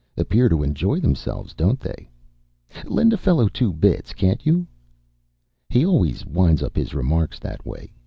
[0.17, 2.09] Appear to enjoy themselves, don't they?
[2.85, 4.65] Lend a fellow two bits, can't you?"
[5.69, 7.93] He always winds up his remarks that way.